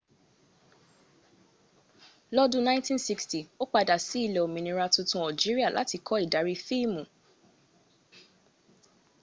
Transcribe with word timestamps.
lọ́dún 2.35 2.63
!960 2.69 3.41
ó 3.61 3.63
padà 3.73 3.95
sí 4.07 4.17
ilẹ̀ 4.27 4.43
olómìnira 4.45 4.85
tuntun 4.95 5.23
algeria 5.27 5.69
láti 5.77 5.97
kọ́ 6.07 6.17
ìdarí 6.25 6.55
fíìmù 6.65 7.01